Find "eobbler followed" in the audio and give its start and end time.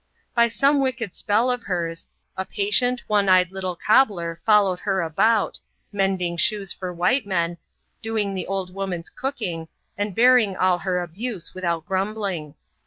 3.87-4.79